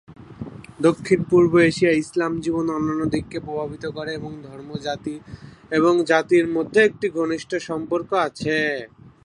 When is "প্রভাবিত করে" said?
3.39-4.11